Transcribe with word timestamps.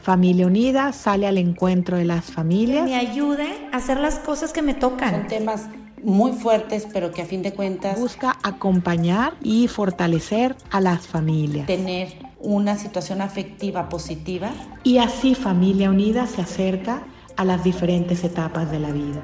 Familia 0.00 0.46
Unida 0.46 0.92
sale 0.92 1.26
al 1.26 1.38
encuentro 1.38 1.96
de 1.96 2.04
las 2.04 2.26
familias. 2.26 2.84
Que 2.84 2.90
me 2.90 2.96
ayude 2.96 3.68
a 3.72 3.76
hacer 3.76 3.98
las 4.00 4.18
cosas 4.18 4.52
que 4.52 4.62
me 4.62 4.74
tocan. 4.74 5.10
Son 5.10 5.26
temas 5.26 5.68
muy 6.02 6.32
fuertes, 6.32 6.86
pero 6.92 7.10
que 7.10 7.22
a 7.22 7.24
fin 7.26 7.42
de 7.42 7.52
cuentas 7.52 7.98
busca 7.98 8.38
acompañar 8.42 9.34
y 9.42 9.68
fortalecer 9.68 10.56
a 10.70 10.80
las 10.80 11.06
familias. 11.06 11.66
Tener 11.66 12.08
una 12.40 12.76
situación 12.76 13.20
afectiva 13.20 13.88
positiva. 13.88 14.50
Y 14.84 14.98
así 14.98 15.34
Familia 15.34 15.90
Unida 15.90 16.26
se 16.26 16.42
acerca 16.42 17.02
a 17.36 17.44
las 17.44 17.64
diferentes 17.64 18.24
etapas 18.24 18.70
de 18.70 18.78
la 18.78 18.90
vida. 18.90 19.20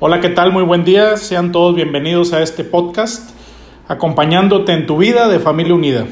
Hola, 0.00 0.20
¿qué 0.20 0.28
tal? 0.28 0.52
Muy 0.52 0.62
buen 0.62 0.84
día. 0.84 1.16
Sean 1.16 1.50
todos 1.50 1.74
bienvenidos 1.74 2.32
a 2.32 2.40
este 2.40 2.62
podcast, 2.62 3.30
acompañándote 3.88 4.72
en 4.72 4.86
tu 4.86 4.98
vida 4.98 5.28
de 5.28 5.38
Familia 5.38 5.74
Unida. 5.74 6.06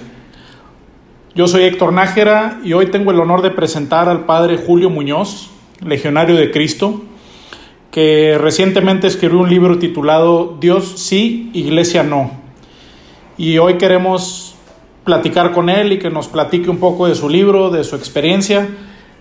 Yo 1.34 1.46
soy 1.46 1.64
Héctor 1.64 1.92
Nájera 1.92 2.58
y 2.64 2.72
hoy 2.72 2.86
tengo 2.86 3.10
el 3.10 3.20
honor 3.20 3.42
de 3.42 3.50
presentar 3.50 4.08
al 4.08 4.24
padre 4.24 4.56
Julio 4.56 4.88
Muñoz, 4.88 5.50
legionario 5.84 6.36
de 6.36 6.50
Cristo, 6.50 7.02
que 7.90 8.38
recientemente 8.40 9.06
escribió 9.06 9.40
un 9.40 9.50
libro 9.50 9.78
titulado 9.78 10.56
Dios 10.58 10.94
sí, 10.96 11.50
Iglesia 11.52 12.02
no. 12.02 12.30
Y 13.36 13.58
hoy 13.58 13.74
queremos 13.74 14.54
platicar 15.04 15.52
con 15.52 15.68
él 15.68 15.92
y 15.92 15.98
que 15.98 16.08
nos 16.08 16.28
platique 16.28 16.70
un 16.70 16.78
poco 16.78 17.06
de 17.06 17.14
su 17.14 17.28
libro, 17.28 17.68
de 17.68 17.84
su 17.84 17.94
experiencia. 17.94 18.68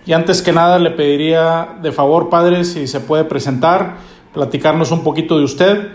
Y 0.06 0.14
antes 0.14 0.42
que 0.42 0.54
nada 0.54 0.80
le 0.80 0.92
pediría 0.92 1.76
de 1.82 1.92
favor, 1.92 2.30
padre, 2.30 2.64
si 2.64 2.88
se 2.88 3.02
puede 3.02 3.26
presentar 3.26 3.98
platicarnos 4.34 4.92
un 4.92 5.04
poquito 5.04 5.38
de 5.38 5.44
usted 5.44 5.90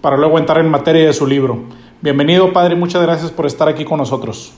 para 0.00 0.16
luego 0.16 0.38
entrar 0.38 0.60
en 0.60 0.70
materia 0.70 1.06
de 1.06 1.12
su 1.12 1.26
libro. 1.26 1.64
Bienvenido, 2.06 2.52
padre, 2.52 2.76
muchas 2.76 3.02
gracias 3.02 3.32
por 3.32 3.46
estar 3.46 3.66
aquí 3.66 3.84
con 3.84 3.98
nosotros. 3.98 4.52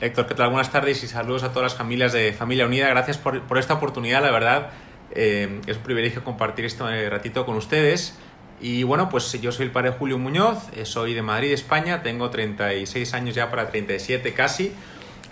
Héctor, 0.00 0.26
¿qué 0.26 0.34
tal? 0.34 0.48
Buenas 0.48 0.72
tardes 0.72 1.04
y 1.04 1.06
saludos 1.06 1.42
a 1.42 1.50
todas 1.50 1.64
las 1.64 1.74
familias 1.74 2.14
de 2.14 2.32
Familia 2.32 2.64
Unida. 2.64 2.88
Gracias 2.88 3.18
por, 3.18 3.42
por 3.42 3.58
esta 3.58 3.74
oportunidad, 3.74 4.22
la 4.22 4.30
verdad. 4.30 4.70
Eh, 5.10 5.60
es 5.66 5.76
un 5.76 5.82
privilegio 5.82 6.24
compartir 6.24 6.64
este 6.64 7.10
ratito 7.10 7.44
con 7.44 7.56
ustedes. 7.56 8.16
Y 8.62 8.82
bueno, 8.84 9.10
pues 9.10 9.30
yo 9.42 9.52
soy 9.52 9.66
el 9.66 9.70
padre 9.70 9.90
Julio 9.90 10.16
Muñoz, 10.16 10.70
eh, 10.74 10.86
soy 10.86 11.12
de 11.12 11.20
Madrid, 11.20 11.52
España, 11.52 12.02
tengo 12.02 12.30
36 12.30 13.12
años 13.12 13.34
ya 13.34 13.50
para 13.50 13.68
37 13.68 14.32
casi. 14.32 14.72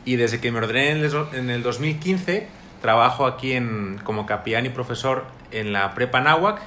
Y 0.05 0.17
desde 0.17 0.39
que 0.39 0.53
me 0.53 0.59
ordené 0.59 0.91
en 1.33 1.49
el 1.49 1.63
2015, 1.63 2.47
trabajo 2.83 3.25
aquí 3.25 3.55
en, 3.55 3.99
como 4.05 4.27
capellán 4.27 4.67
y 4.67 4.69
profesor 4.69 5.25
en 5.51 5.73
la 5.73 5.95
prepa 5.95 6.21
Nahuac 6.21 6.61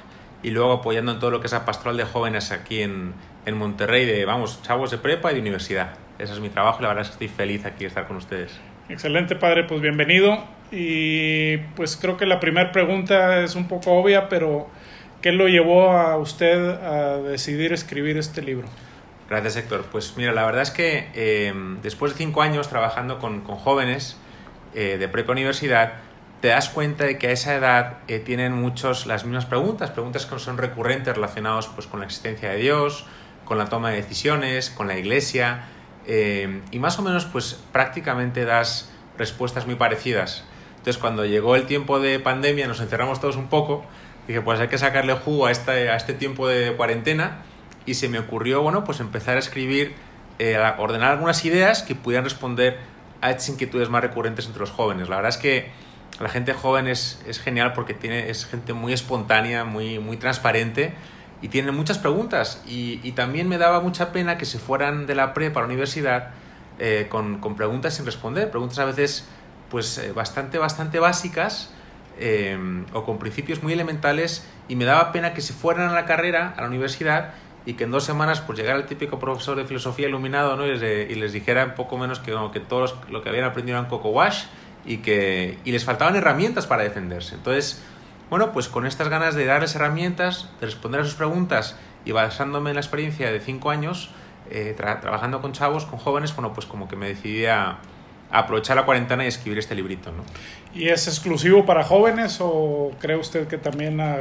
y 0.43 0.51
luego 0.51 0.73
apoyando 0.73 1.11
en 1.11 1.19
todo 1.19 1.31
lo 1.31 1.39
que 1.39 1.47
es 1.47 1.53
la 1.53 1.65
pastoral 1.65 1.97
de 1.97 2.05
jóvenes 2.05 2.51
aquí 2.51 2.81
en, 2.81 3.13
en 3.45 3.57
Monterrey, 3.57 4.05
de, 4.05 4.25
vamos, 4.25 4.61
chavos 4.61 4.91
de 4.91 4.97
prepa 4.97 5.31
y 5.31 5.35
de 5.35 5.41
universidad. 5.41 5.95
Ese 6.17 6.33
es 6.33 6.39
mi 6.39 6.49
trabajo 6.49 6.79
y 6.79 6.83
la 6.83 6.89
verdad 6.89 7.03
es 7.03 7.09
que 7.09 7.25
estoy 7.25 7.27
feliz 7.27 7.65
aquí 7.65 7.79
de 7.79 7.87
estar 7.87 8.07
con 8.07 8.17
ustedes. 8.17 8.59
Excelente, 8.89 9.35
padre, 9.35 9.65
pues 9.65 9.81
bienvenido. 9.81 10.43
Y 10.71 11.57
pues 11.75 11.97
creo 11.97 12.17
que 12.17 12.25
la 12.25 12.39
primera 12.39 12.71
pregunta 12.71 13.41
es 13.41 13.55
un 13.55 13.67
poco 13.67 13.91
obvia, 13.93 14.29
pero 14.29 14.67
¿qué 15.21 15.31
lo 15.31 15.47
llevó 15.47 15.91
a 15.91 16.17
usted 16.17 16.69
a 16.69 17.17
decidir 17.17 17.73
escribir 17.73 18.17
este 18.17 18.41
libro? 18.41 18.67
Gracias, 19.29 19.57
Héctor. 19.57 19.85
Pues 19.91 20.15
mira, 20.17 20.31
la 20.31 20.45
verdad 20.45 20.63
es 20.63 20.71
que 20.71 21.07
eh, 21.13 21.53
después 21.83 22.13
de 22.13 22.17
cinco 22.17 22.41
años 22.41 22.67
trabajando 22.67 23.19
con, 23.19 23.41
con 23.41 23.55
jóvenes 23.57 24.17
eh, 24.73 24.97
de 24.97 25.07
prepa 25.07 25.31
universidad, 25.31 25.93
te 26.41 26.47
das 26.49 26.69
cuenta 26.69 27.05
de 27.05 27.17
que 27.17 27.27
a 27.27 27.31
esa 27.31 27.55
edad 27.55 27.97
eh, 28.07 28.19
tienen 28.19 28.53
muchos 28.53 29.05
las 29.05 29.25
mismas 29.25 29.45
preguntas, 29.45 29.91
preguntas 29.91 30.25
que 30.25 30.39
son 30.39 30.57
recurrentes 30.57 31.13
relacionadas 31.13 31.67
pues, 31.67 31.87
con 31.87 31.99
la 31.99 32.05
existencia 32.05 32.49
de 32.49 32.57
Dios, 32.57 33.05
con 33.45 33.57
la 33.57 33.65
toma 33.65 33.89
de 33.89 33.97
decisiones, 33.97 34.69
con 34.69 34.87
la 34.87 34.97
iglesia, 34.97 35.65
eh, 36.05 36.61
y 36.71 36.79
más 36.79 36.97
o 36.99 37.01
menos 37.01 37.25
pues 37.25 37.59
prácticamente 37.71 38.45
das 38.45 38.91
respuestas 39.17 39.65
muy 39.65 39.75
parecidas. 39.75 40.45
Entonces 40.71 40.97
cuando 40.97 41.25
llegó 41.25 41.55
el 41.55 41.65
tiempo 41.65 41.99
de 41.99 42.19
pandemia, 42.19 42.67
nos 42.67 42.79
encerramos 42.79 43.19
todos 43.19 43.35
un 43.35 43.47
poco, 43.47 43.83
dije 44.27 44.41
pues 44.41 44.59
hay 44.59 44.69
que 44.69 44.77
sacarle 44.77 45.13
jugo 45.13 45.47
a 45.47 45.51
este, 45.51 45.89
a 45.89 45.97
este 45.97 46.13
tiempo 46.13 46.47
de 46.47 46.73
cuarentena, 46.75 47.43
y 47.85 47.95
se 47.95 48.07
me 48.07 48.19
ocurrió, 48.19 48.61
bueno, 48.61 48.83
pues 48.83 48.99
empezar 48.99 49.35
a 49.35 49.39
escribir, 49.39 49.95
eh, 50.37 50.55
a 50.55 50.75
ordenar 50.77 51.11
algunas 51.11 51.43
ideas 51.43 51.81
que 51.81 51.95
pudieran 51.95 52.23
responder 52.23 52.77
a 53.19 53.31
estas 53.31 53.49
inquietudes 53.49 53.89
más 53.89 54.01
recurrentes 54.01 54.45
entre 54.45 54.59
los 54.59 54.69
jóvenes. 54.69 55.09
La 55.09 55.17
verdad 55.17 55.29
es 55.29 55.37
que 55.37 55.71
la 56.19 56.29
gente 56.29 56.53
joven 56.53 56.87
es, 56.87 57.21
es 57.27 57.39
genial 57.39 57.73
porque 57.73 57.93
tiene, 57.93 58.29
es 58.29 58.45
gente 58.45 58.73
muy 58.73 58.93
espontánea, 58.93 59.63
muy, 59.63 59.99
muy 59.99 60.17
transparente 60.17 60.93
y 61.41 61.47
tiene 61.47 61.71
muchas 61.71 61.97
preguntas. 61.97 62.61
Y, 62.67 62.99
y, 63.03 63.13
también 63.13 63.47
me 63.47 63.57
daba 63.57 63.79
mucha 63.79 64.11
pena 64.11 64.37
que 64.37 64.45
se 64.45 64.59
fueran 64.59 65.07
de 65.07 65.15
la 65.15 65.33
prepa 65.33 65.59
a 65.59 65.63
la 65.63 65.67
universidad 65.67 66.31
eh, 66.79 67.07
con, 67.09 67.39
con, 67.39 67.55
preguntas 67.55 67.95
sin 67.95 68.05
responder, 68.05 68.51
preguntas 68.51 68.79
a 68.79 68.85
veces 68.85 69.27
pues 69.69 69.97
eh, 69.97 70.11
bastante, 70.11 70.57
bastante 70.57 70.99
básicas 70.99 71.71
eh, 72.19 72.57
o 72.93 73.03
con 73.03 73.19
principios 73.19 73.63
muy 73.63 73.73
elementales 73.73 74.47
y 74.67 74.75
me 74.75 74.85
daba 74.85 75.11
pena 75.11 75.33
que 75.33 75.41
se 75.41 75.53
fueran 75.53 75.89
a 75.89 75.93
la 75.93 76.05
carrera, 76.05 76.53
a 76.57 76.61
la 76.61 76.67
universidad 76.67 77.33
y 77.65 77.73
que 77.73 77.83
en 77.83 77.91
dos 77.91 78.03
semanas 78.03 78.41
pues 78.41 78.57
llegara 78.57 78.77
el 78.77 78.85
típico 78.85 79.19
profesor 79.19 79.57
de 79.57 79.65
filosofía 79.65 80.07
iluminado 80.07 80.55
¿no? 80.55 80.65
y, 80.65 80.77
les, 80.77 81.11
y 81.11 81.33
dijera 81.33 81.65
un 81.65 81.75
poco 81.75 81.97
menos 81.97 82.19
que, 82.19 82.35
que 82.53 82.59
todos 82.59 82.95
lo 83.09 83.21
que 83.21 83.29
habían 83.29 83.45
aprendido 83.45 83.77
eran 83.77 83.89
coco 83.89 84.09
wash 84.09 84.45
y 84.89 84.97
que 84.97 85.59
y 85.63 85.71
les 85.71 85.85
faltaban 85.85 86.15
herramientas 86.15 86.65
para 86.65 86.83
defenderse. 86.83 87.35
Entonces, 87.35 87.81
bueno, 88.31 88.51
pues 88.51 88.67
con 88.67 88.87
estas 88.87 89.07
ganas 89.07 89.35
de 89.35 89.45
darles 89.45 89.75
herramientas, 89.75 90.49
de 90.59 90.65
responder 90.65 91.01
a 91.01 91.03
sus 91.05 91.13
preguntas 91.13 91.77
y 92.05 92.11
basándome 92.11 92.71
en 92.71 92.75
la 92.75 92.81
experiencia 92.81 93.31
de 93.31 93.39
cinco 93.39 93.69
años, 93.69 94.09
eh, 94.49 94.75
trabajando 94.75 95.41
con 95.41 95.53
chavos, 95.53 95.85
con 95.85 95.99
jóvenes, 95.99 96.35
bueno, 96.35 96.53
pues 96.53 96.65
como 96.65 96.87
que 96.87 96.95
me 96.95 97.07
decidí 97.07 97.45
a, 97.45 97.77
aprovechar 98.31 98.75
la 98.75 98.85
cuarentena 98.85 99.25
y 99.25 99.27
escribir 99.27 99.59
este 99.59 99.75
librito, 99.75 100.11
¿no? 100.11 100.23
¿Y 100.73 100.89
es 100.89 101.07
exclusivo 101.07 101.65
para 101.65 101.83
jóvenes 101.83 102.37
o 102.41 102.91
cree 102.99 103.17
usted 103.17 103.47
que 103.47 103.57
también 103.57 104.01
a 104.01 104.17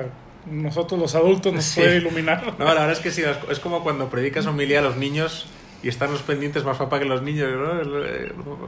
nosotros 0.50 0.98
los 0.98 1.14
adultos 1.14 1.52
nos 1.52 1.64
sí. 1.64 1.80
puede 1.80 1.96
iluminar? 1.96 2.54
No, 2.58 2.64
la 2.66 2.72
verdad 2.72 2.92
es 2.92 3.00
que 3.00 3.10
sí, 3.10 3.22
es 3.50 3.58
como 3.58 3.82
cuando 3.82 4.08
predicas 4.08 4.46
homilía 4.46 4.80
a 4.80 4.82
los 4.82 4.96
niños 4.96 5.46
y 5.82 5.88
están 5.88 6.10
los 6.10 6.22
pendientes 6.22 6.64
más 6.64 6.76
papá 6.76 6.98
que 6.98 7.04
los 7.04 7.22
niños, 7.22 7.50
¿no? 7.50 8.58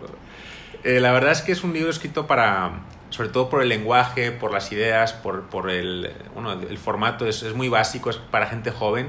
Eh, 0.82 1.00
la 1.00 1.12
verdad 1.12 1.32
es 1.32 1.43
que 1.43 1.53
es 1.53 1.62
un 1.62 1.75
libro 1.75 1.91
escrito 1.91 2.26
para, 2.26 2.81
sobre 3.10 3.28
todo 3.28 3.50
por 3.50 3.62
el 3.62 3.69
lenguaje, 3.69 4.31
por 4.32 4.50
las 4.50 4.72
ideas, 4.72 5.12
por, 5.12 5.43
por 5.50 5.71
el, 5.71 6.10
bueno, 6.34 6.53
el 6.53 6.78
formato, 6.78 7.26
es, 7.26 7.43
es, 7.43 7.54
muy 7.54 7.69
básico, 7.69 8.09
es 8.09 8.16
para 8.16 8.47
gente 8.47 8.71
joven, 8.71 9.09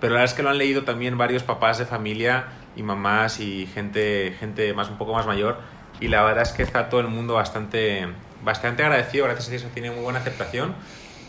pero 0.00 0.14
la 0.14 0.20
verdad 0.20 0.32
es 0.32 0.36
que 0.36 0.42
lo 0.42 0.50
han 0.50 0.58
leído 0.58 0.82
también 0.82 1.16
varios 1.16 1.44
papás 1.44 1.78
de 1.78 1.86
familia 1.86 2.46
y 2.74 2.82
mamás 2.82 3.38
y 3.38 3.66
gente, 3.66 4.34
gente 4.40 4.72
más, 4.74 4.90
un 4.90 4.98
poco 4.98 5.14
más 5.14 5.26
mayor, 5.26 5.58
y 6.00 6.08
la 6.08 6.24
verdad 6.24 6.42
es 6.42 6.52
que 6.52 6.64
está 6.64 6.88
todo 6.88 7.00
el 7.00 7.08
mundo 7.08 7.34
bastante, 7.34 8.08
bastante 8.42 8.82
agradecido, 8.82 9.26
gracias 9.26 9.46
a 9.46 9.50
Dios 9.52 9.64
tiene 9.72 9.92
muy 9.92 10.02
buena 10.02 10.18
aceptación, 10.18 10.74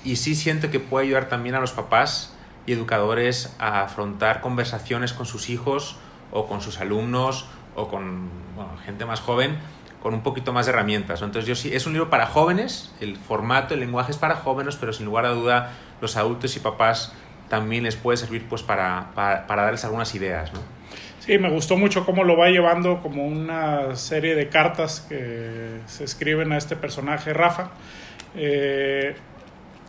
y 0.04 0.16
sí 0.16 0.34
siento 0.34 0.72
que 0.72 0.80
puede 0.80 1.06
ayudar 1.06 1.30
también 1.30 1.54
a 1.54 1.60
los 1.60 1.72
papás 1.72 2.34
y 2.68 2.74
educadores 2.74 3.56
a 3.58 3.82
afrontar 3.82 4.42
conversaciones 4.42 5.14
con 5.14 5.26
sus 5.26 5.50
hijos 5.50 5.98
o 6.32 6.46
con 6.46 6.62
sus 6.62 6.80
alumnos 6.80 7.48
o 7.76 7.88
con 7.88 8.30
gente 8.86 9.06
más 9.06 9.22
joven 9.22 9.58
con 10.02 10.14
un 10.14 10.22
poquito 10.22 10.54
más 10.54 10.66
de 10.66 10.72
herramientas. 10.72 11.22
Entonces 11.22 11.48
yo 11.48 11.56
sí, 11.56 11.74
es 11.74 11.86
un 11.86 11.94
libro 11.94 12.10
para 12.10 12.28
jóvenes, 12.28 12.94
el 13.02 13.18
formato, 13.18 13.74
el 13.74 13.80
lenguaje 13.80 14.12
es 14.12 14.18
para 14.18 14.36
jóvenes, 14.36 14.76
pero 14.76 14.94
sin 14.94 15.06
lugar 15.06 15.26
a 15.26 15.30
duda 15.30 15.74
los 16.02 16.16
adultos 16.18 16.56
y 16.56 16.60
papás 16.60 17.14
también 17.50 17.84
les 17.84 17.96
puede 17.96 18.18
servir 18.18 18.46
pues 18.48 18.62
para, 18.64 19.12
para, 19.16 19.48
para 19.48 19.64
darles 19.64 19.84
algunas 19.86 20.14
ideas. 20.16 20.54
¿no? 20.54 20.60
Sí, 21.20 21.38
me 21.40 21.50
gustó 21.50 21.78
mucho 21.78 22.06
cómo 22.06 22.24
lo 22.24 22.38
va 22.38 22.48
llevando 22.48 23.02
como 23.02 23.26
una 23.26 23.96
serie 23.96 24.36
de 24.36 24.50
cartas 24.50 25.06
que 25.10 25.80
se 25.86 26.04
escriben 26.04 26.54
a 26.54 26.58
este 26.58 26.76
personaje, 26.76 27.34
Rafa. 27.34 27.72
Eh, 28.36 29.16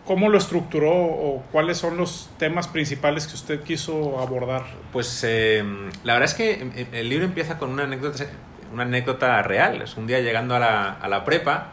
¿Cómo 0.08 0.30
lo 0.30 0.38
estructuró 0.38 0.90
o 0.90 1.44
cuáles 1.52 1.76
son 1.76 1.98
los 1.98 2.30
temas 2.38 2.66
principales 2.66 3.26
que 3.26 3.34
usted 3.34 3.62
quiso 3.62 4.18
abordar? 4.18 4.62
Pues 4.90 5.22
eh, 5.22 5.62
la 6.02 6.14
verdad 6.14 6.30
es 6.30 6.34
que 6.34 6.86
el 6.92 7.10
libro 7.10 7.26
empieza 7.26 7.58
con 7.58 7.68
una 7.68 7.82
anécdota, 7.82 8.24
una 8.72 8.84
anécdota 8.84 9.42
real. 9.42 9.82
Es 9.82 9.98
un 9.98 10.06
día 10.06 10.20
llegando 10.20 10.54
a 10.54 10.60
la, 10.60 10.92
a 10.92 11.08
la 11.08 11.26
prepa, 11.26 11.72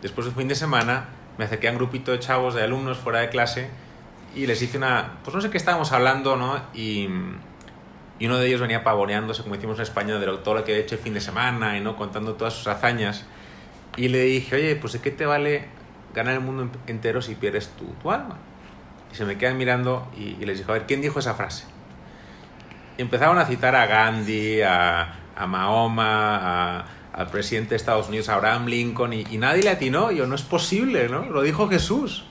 después 0.00 0.26
de 0.26 0.32
fin 0.32 0.48
de 0.48 0.54
semana, 0.54 1.10
me 1.36 1.44
acerqué 1.44 1.68
a 1.68 1.72
un 1.72 1.76
grupito 1.76 2.10
de 2.10 2.20
chavos, 2.20 2.54
de 2.54 2.62
alumnos 2.62 2.96
fuera 2.96 3.18
de 3.18 3.28
clase 3.28 3.68
y 4.34 4.46
les 4.46 4.62
hice 4.62 4.78
una... 4.78 5.18
Pues 5.22 5.34
no 5.34 5.42
sé 5.42 5.50
qué 5.50 5.58
estábamos 5.58 5.92
hablando, 5.92 6.36
¿no? 6.36 6.62
Y, 6.72 7.10
y 8.18 8.24
uno 8.24 8.38
de 8.38 8.46
ellos 8.46 8.62
venía 8.62 8.82
pavoneándose, 8.82 9.42
como 9.42 9.56
decimos 9.56 9.76
en 9.76 9.82
España, 9.82 10.18
de 10.18 10.24
lo, 10.24 10.38
todo 10.38 10.54
lo 10.54 10.64
que 10.64 10.72
había 10.72 10.84
hecho 10.84 10.94
el 10.94 11.02
fin 11.02 11.12
de 11.12 11.20
semana 11.20 11.76
y 11.76 11.82
no 11.82 11.96
contando 11.96 12.32
todas 12.32 12.54
sus 12.54 12.66
hazañas. 12.66 13.26
Y 13.98 14.08
le 14.08 14.22
dije, 14.22 14.56
oye, 14.56 14.74
pues 14.74 14.94
¿de 14.94 15.00
qué 15.00 15.10
te 15.10 15.26
vale 15.26 15.83
ganar 16.14 16.34
el 16.34 16.40
mundo 16.40 16.70
entero 16.86 17.20
si 17.20 17.34
pierdes 17.34 17.70
tu, 18.02 18.10
alma. 18.10 18.36
Y 19.12 19.16
se 19.16 19.24
me 19.24 19.36
quedan 19.36 19.56
mirando 19.56 20.08
y, 20.16 20.36
les 20.44 20.58
dijo, 20.58 20.70
a 20.70 20.74
ver, 20.74 20.86
¿quién 20.86 21.00
dijo 21.00 21.18
esa 21.18 21.34
frase? 21.34 21.64
Y 22.96 23.02
empezaron 23.02 23.38
a 23.38 23.44
citar 23.44 23.74
a 23.74 23.86
Gandhi, 23.86 24.62
a, 24.62 25.14
a 25.36 25.46
Mahoma, 25.46 26.86
al 27.12 27.26
presidente 27.28 27.70
de 27.70 27.76
Estados 27.76 28.08
Unidos, 28.08 28.28
Abraham 28.28 28.66
Lincoln, 28.66 29.12
y, 29.12 29.24
nadie 29.38 29.62
le 29.62 29.70
atinó. 29.70 30.10
Yo, 30.10 30.26
no 30.26 30.34
es 30.34 30.42
posible, 30.42 31.08
¿no? 31.08 31.26
Lo 31.26 31.42
dijo 31.42 31.68
Jesús. 31.68 32.24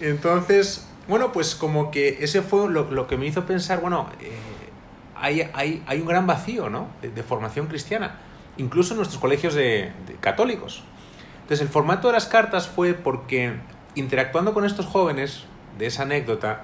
Entonces, 0.00 0.88
bueno, 1.08 1.32
pues 1.32 1.54
como 1.54 1.90
que 1.90 2.18
ese 2.20 2.42
fue 2.42 2.70
lo, 2.70 2.90
lo 2.90 3.06
que 3.06 3.16
me 3.16 3.26
hizo 3.26 3.44
pensar, 3.44 3.80
bueno, 3.80 4.08
eh, 4.20 4.30
hay, 5.20 5.50
hay, 5.52 5.82
hay 5.86 6.00
un 6.00 6.06
gran 6.06 6.26
vacío 6.26 6.70
¿no? 6.70 6.88
de, 7.02 7.22
formación 7.22 7.66
cristiana, 7.66 8.16
incluso 8.56 8.94
en 8.94 8.98
nuestros 8.98 9.20
colegios 9.20 9.54
de, 9.54 9.92
católicos. 10.20 10.82
Entonces 11.50 11.66
el 11.66 11.72
formato 11.72 12.06
de 12.06 12.12
las 12.12 12.26
cartas 12.26 12.68
fue 12.68 12.94
porque 12.94 13.54
interactuando 13.96 14.54
con 14.54 14.64
estos 14.64 14.86
jóvenes 14.86 15.46
de 15.78 15.86
esa 15.86 16.02
anécdota, 16.04 16.60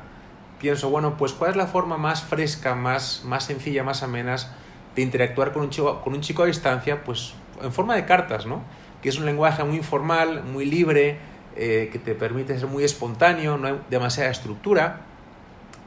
pienso, 0.61 0.91
bueno, 0.91 1.17
pues 1.17 1.33
cuál 1.33 1.51
es 1.51 1.57
la 1.57 1.67
forma 1.67 1.99
más 1.99 2.23
fresca, 2.23 2.77
más, 2.77 3.23
más 3.25 3.43
sencilla, 3.43 3.83
más 3.83 4.05
amenas 4.05 4.53
de 4.95 5.03
interactuar 5.03 5.53
con 5.53 5.63
un, 5.63 5.71
chico, 5.71 6.01
con 6.03 6.15
un 6.15 6.21
chico 6.21 6.45
a 6.45 6.47
distancia, 6.47 7.03
pues 7.03 7.35
en 7.61 7.73
forma 7.73 7.97
de 7.97 8.05
cartas, 8.05 8.47
¿no? 8.47 8.63
Que 9.03 9.09
es 9.09 9.19
un 9.19 9.27
lenguaje 9.27 9.65
muy 9.65 9.77
informal, 9.79 10.45
muy 10.45 10.65
libre, 10.65 11.19
eh, 11.57 11.89
que 11.91 11.99
te 11.99 12.15
permite 12.15 12.57
ser 12.57 12.69
muy 12.69 12.85
espontáneo, 12.85 13.59
no 13.59 13.67
hay 13.67 13.81
demasiada 13.91 14.31
estructura. 14.31 15.01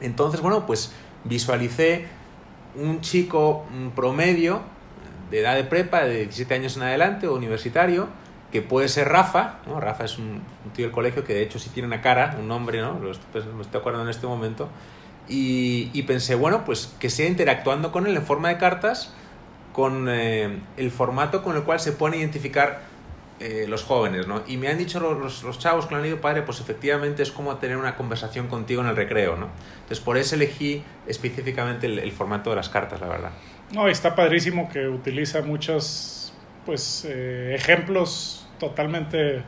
Entonces, 0.02 0.42
bueno, 0.42 0.66
pues 0.66 0.92
visualicé 1.24 2.04
un 2.74 3.00
chico 3.00 3.64
promedio 3.96 4.60
de 5.30 5.40
edad 5.40 5.54
de 5.54 5.64
prepa, 5.64 6.02
de 6.02 6.18
17 6.18 6.52
años 6.52 6.76
en 6.76 6.82
adelante, 6.82 7.28
o 7.28 7.34
universitario, 7.34 8.19
que 8.52 8.62
puede 8.62 8.88
ser 8.88 9.08
Rafa, 9.08 9.60
¿no? 9.66 9.80
Rafa 9.80 10.04
es 10.04 10.18
un, 10.18 10.42
tío 10.74 10.86
del 10.86 10.92
colegio 10.92 11.24
que 11.24 11.34
de 11.34 11.42
hecho 11.42 11.58
sí 11.58 11.70
tiene 11.70 11.86
una 11.86 12.00
cara, 12.00 12.36
un 12.38 12.48
nombre, 12.48 12.80
¿no? 12.80 12.98
Lo 12.98 13.12
estoy, 13.12 13.26
pues, 13.32 13.46
me 13.46 13.62
estoy 13.62 13.80
acordando 13.80 14.04
en 14.04 14.10
este 14.10 14.26
momento. 14.26 14.68
Y, 15.28 15.90
y, 15.92 16.02
pensé, 16.02 16.34
bueno, 16.34 16.64
pues 16.64 16.94
que 16.98 17.08
sea 17.08 17.28
interactuando 17.28 17.92
con 17.92 18.06
él 18.06 18.16
en 18.16 18.22
forma 18.24 18.48
de 18.48 18.58
cartas, 18.58 19.14
con 19.72 20.08
eh, 20.08 20.58
el 20.76 20.90
formato 20.90 21.42
con 21.42 21.56
el 21.56 21.62
cual 21.62 21.78
se 21.78 21.92
pueden 21.92 22.18
identificar 22.18 22.90
eh, 23.42 23.64
los 23.66 23.84
jóvenes, 23.84 24.26
¿no? 24.26 24.42
Y 24.46 24.58
me 24.58 24.68
han 24.68 24.76
dicho 24.76 25.00
los, 25.00 25.42
los, 25.42 25.58
chavos 25.58 25.86
que 25.86 25.94
lo 25.94 26.00
han 26.02 26.06
ido, 26.06 26.20
padre, 26.20 26.42
pues 26.42 26.60
efectivamente 26.60 27.22
es 27.22 27.30
como 27.30 27.56
tener 27.56 27.78
una 27.78 27.96
conversación 27.96 28.48
contigo 28.48 28.82
en 28.82 28.88
el 28.88 28.96
recreo, 28.96 29.34
¿no? 29.36 29.48
Entonces 29.76 30.00
por 30.00 30.18
eso 30.18 30.34
elegí 30.34 30.84
específicamente 31.06 31.86
el, 31.86 32.12
formato 32.12 32.50
de 32.50 32.56
las 32.56 32.68
cartas, 32.68 33.00
la 33.00 33.08
verdad. 33.08 33.30
No, 33.72 33.88
está 33.88 34.14
padrísimo 34.14 34.68
que 34.68 34.86
utiliza 34.88 35.40
muchos, 35.40 36.19
pues, 36.64 37.06
eh, 37.08 37.54
ejemplos 37.54 38.40
totalmente 38.60 39.42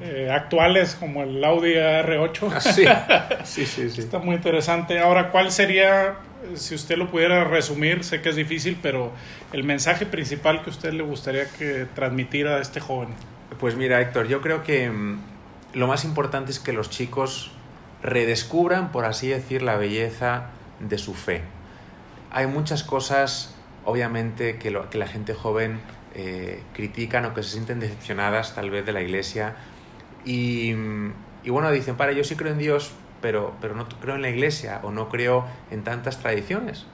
eh, 0.00 0.30
actuales 0.32 0.94
como 0.94 1.22
el 1.24 1.44
Audi 1.44 1.74
R8. 1.74 2.50
Ah, 2.54 2.60
sí. 3.44 3.66
sí, 3.66 3.90
sí, 3.90 4.00
Está 4.00 4.18
muy 4.18 4.36
interesante. 4.36 4.98
Ahora, 5.00 5.30
¿cuál 5.30 5.52
sería, 5.52 6.14
si 6.54 6.74
usted 6.74 6.96
lo 6.96 7.10
pudiera 7.10 7.44
resumir, 7.44 8.04
sé 8.04 8.22
que 8.22 8.30
es 8.30 8.36
difícil, 8.36 8.78
pero 8.80 9.12
el 9.52 9.64
mensaje 9.64 10.06
principal 10.06 10.62
que 10.62 10.70
a 10.70 10.72
usted 10.72 10.92
le 10.94 11.02
gustaría 11.02 11.46
que 11.50 11.86
transmitiera 11.94 12.56
a 12.56 12.60
este 12.60 12.80
joven? 12.80 13.08
Pues 13.60 13.76
mira, 13.76 14.00
Héctor, 14.00 14.28
yo 14.28 14.40
creo 14.40 14.62
que 14.62 14.88
mm, 14.88 15.20
lo 15.74 15.86
más 15.86 16.04
importante 16.04 16.52
es 16.52 16.58
que 16.58 16.72
los 16.72 16.88
chicos 16.88 17.50
redescubran, 18.02 18.92
por 18.92 19.04
así 19.04 19.28
decir, 19.28 19.62
la 19.62 19.76
belleza 19.76 20.46
de 20.80 20.98
su 20.98 21.14
fe. 21.14 21.42
Hay 22.30 22.46
muchas 22.46 22.82
cosas, 22.82 23.54
obviamente, 23.84 24.56
que, 24.56 24.70
lo, 24.70 24.88
que 24.88 24.98
la 24.98 25.06
gente 25.06 25.34
joven 25.34 25.80
eh, 26.14 26.62
critican 26.74 27.24
o 27.24 27.34
que 27.34 27.42
se 27.42 27.50
sienten 27.50 27.80
decepcionadas 27.80 28.54
tal 28.54 28.70
vez 28.70 28.84
de 28.84 28.92
la 28.92 29.00
iglesia. 29.02 29.56
Y, 30.24 30.74
bueno, 31.46 31.70
dicen, 31.70 31.96
para, 31.96 32.12
yo 32.12 32.24
sí 32.24 32.36
creo 32.36 32.52
en 32.52 32.58
Dios, 32.58 32.92
pero, 33.20 33.54
pero 33.60 33.74
no 33.74 33.88
creo 33.88 34.14
en 34.14 34.22
la 34.22 34.30
iglesia 34.30 34.80
o 34.82 34.90
no 34.90 35.08
creo 35.08 35.46
en 35.70 35.84
tantas 35.84 36.18
tradiciones. 36.18 36.86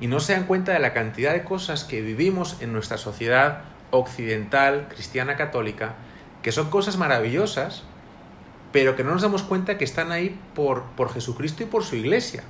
Y 0.00 0.06
no 0.06 0.20
se 0.20 0.34
dan 0.34 0.44
cuenta 0.44 0.72
de 0.72 0.78
la 0.78 0.92
cantidad 0.92 1.32
de 1.32 1.42
cosas 1.42 1.84
que 1.84 2.02
vivimos 2.02 2.60
en 2.60 2.72
nuestra 2.72 2.98
sociedad 2.98 3.62
occidental, 3.90 4.86
cristiana, 4.88 5.36
católica, 5.36 5.94
que 6.42 6.52
son 6.52 6.70
cosas 6.70 6.98
maravillosas, 6.98 7.84
pero 8.70 8.96
que 8.96 9.02
no 9.02 9.12
nos 9.12 9.22
damos 9.22 9.42
cuenta 9.42 9.78
que 9.78 9.84
están 9.84 10.12
ahí 10.12 10.38
por, 10.54 10.84
por 10.96 11.12
Jesucristo 11.12 11.62
y 11.62 11.66
por 11.66 11.84
su 11.84 11.96
iglesia. 11.96 12.44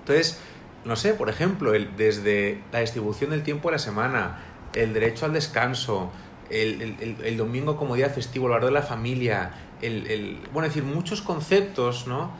Entonces, 0.00 0.38
no 0.84 0.96
sé, 0.96 1.14
por 1.14 1.30
ejemplo, 1.30 1.72
desde 1.72 2.62
la 2.70 2.80
distribución 2.80 3.30
del 3.30 3.42
tiempo 3.42 3.68
de 3.68 3.72
la 3.72 3.78
semana, 3.78 4.38
el 4.74 4.92
derecho 4.92 5.26
al 5.26 5.32
descanso, 5.32 6.10
el, 6.50 7.36
domingo 7.36 7.76
como 7.76 7.94
día 7.94 8.10
festivo, 8.10 8.46
el 8.46 8.52
valor 8.52 8.66
de 8.66 8.74
la 8.74 8.82
familia, 8.82 9.52
el, 9.82 10.40
bueno, 10.52 10.66
es 10.66 10.74
decir, 10.74 10.84
muchos 10.84 11.22
conceptos 11.22 12.06
¿no? 12.06 12.30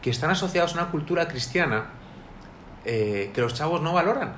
que 0.00 0.10
están 0.10 0.30
asociados 0.30 0.74
a 0.74 0.82
una 0.82 0.90
cultura 0.90 1.28
cristiana 1.28 1.90
eh, 2.84 3.30
que 3.34 3.40
los 3.40 3.54
chavos 3.54 3.82
no 3.82 3.92
valoran. 3.92 4.34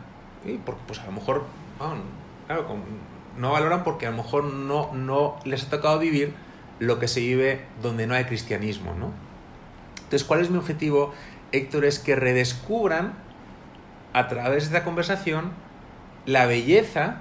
Porque 0.66 0.82
pues 0.86 0.98
a 1.00 1.06
lo 1.06 1.12
mejor, 1.12 1.44
claro, 2.46 2.66
no 3.38 3.52
valoran 3.52 3.82
porque 3.82 4.06
a 4.06 4.10
lo 4.10 4.18
mejor 4.18 4.44
no, 4.44 4.92
no 4.92 5.38
les 5.44 5.64
ha 5.64 5.70
tocado 5.70 5.98
vivir 5.98 6.34
lo 6.78 6.98
que 6.98 7.08
se 7.08 7.20
vive 7.20 7.64
donde 7.82 8.06
no 8.06 8.14
hay 8.14 8.24
cristianismo, 8.24 8.94
¿no? 8.94 9.12
Entonces, 9.96 10.24
¿cuál 10.24 10.40
es 10.40 10.50
mi 10.50 10.58
objetivo, 10.58 11.14
Héctor? 11.52 11.86
Es 11.86 11.98
que 11.98 12.14
redescubran 12.14 13.14
a 14.12 14.28
través 14.28 14.64
de 14.64 14.76
esta 14.76 14.84
conversación 14.84 15.52
la 16.26 16.46
belleza 16.46 17.20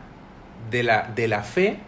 de 0.69 0.83
la, 0.83 1.11
de 1.15 1.27
la 1.27 1.43
fe 1.43 1.79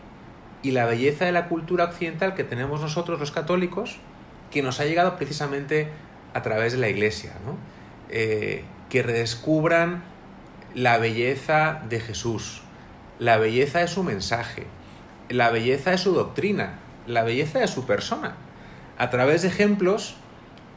y 0.62 0.72
la 0.72 0.86
belleza 0.86 1.26
de 1.26 1.32
la 1.32 1.48
cultura 1.48 1.86
occidental 1.86 2.34
que 2.34 2.44
tenemos 2.44 2.82
nosotros 2.82 3.20
los 3.20 3.32
católicos, 3.32 3.98
que 4.52 4.62
nos 4.62 4.80
ha 4.80 4.86
llegado 4.86 5.16
precisamente 5.16 5.90
a 6.34 6.42
través 6.42 6.74
de 6.74 6.80
la 6.80 6.90
iglesia, 6.90 7.34
¿no? 7.46 7.58
Eh, 8.10 8.64
que 8.90 9.04
redescubran 9.04 10.04
la 10.74 10.98
belleza 10.98 11.82
de 11.90 12.00
Jesús, 12.00 12.62
la 13.20 13.38
belleza 13.38 13.80
de 13.80 13.88
su 13.88 14.04
mensaje, 14.04 14.68
la 15.30 15.50
belleza 15.50 15.92
de 15.92 15.98
su 15.98 16.14
doctrina, 16.14 16.80
la 17.08 17.24
belleza 17.24 17.60
de 17.60 17.68
su 17.68 17.86
persona, 17.86 18.36
a 18.98 19.10
través 19.10 19.42
de 19.42 19.48
ejemplos 19.48 20.18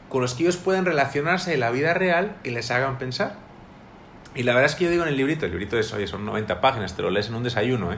con 0.09 0.21
los 0.21 0.33
que 0.33 0.43
ellos 0.43 0.57
pueden 0.57 0.85
relacionarse 0.85 1.53
en 1.53 1.59
la 1.59 1.71
vida 1.71 1.93
real 1.93 2.35
que 2.43 2.51
les 2.51 2.71
hagan 2.71 2.97
pensar. 2.97 3.35
Y 4.35 4.43
la 4.43 4.53
verdad 4.53 4.69
es 4.69 4.75
que 4.75 4.85
yo 4.85 4.91
digo 4.91 5.03
en 5.03 5.09
el 5.09 5.17
librito, 5.17 5.45
el 5.45 5.51
librito 5.51 5.77
es, 5.77 5.91
oye, 5.93 6.07
son 6.07 6.25
90 6.25 6.61
páginas, 6.61 6.95
te 6.95 7.01
lo 7.01 7.09
lees 7.09 7.27
en 7.29 7.35
un 7.35 7.43
desayuno, 7.43 7.93
¿eh? 7.93 7.97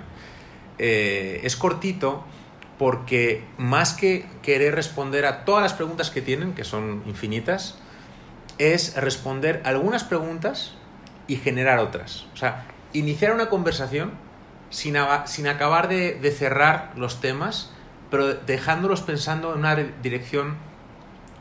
Eh, 0.77 1.41
es 1.43 1.55
cortito 1.55 2.23
porque 2.79 3.43
más 3.57 3.93
que 3.93 4.25
querer 4.41 4.73
responder 4.73 5.25
a 5.25 5.45
todas 5.45 5.61
las 5.61 5.73
preguntas 5.73 6.09
que 6.09 6.21
tienen, 6.21 6.53
que 6.53 6.63
son 6.63 7.03
infinitas, 7.05 7.77
es 8.57 8.95
responder 8.95 9.61
algunas 9.65 10.03
preguntas 10.03 10.73
y 11.27 11.35
generar 11.35 11.77
otras. 11.77 12.25
O 12.33 12.37
sea, 12.37 12.65
iniciar 12.93 13.33
una 13.33 13.49
conversación 13.49 14.11
sin, 14.71 14.95
sin 15.25 15.47
acabar 15.47 15.87
de, 15.87 16.15
de, 16.15 16.31
cerrar 16.31 16.93
los 16.95 17.21
temas, 17.21 17.71
pero 18.09 18.33
dejándolos 18.33 19.01
pensando 19.01 19.53
en 19.53 19.59
una 19.59 19.75
dirección 19.75 20.55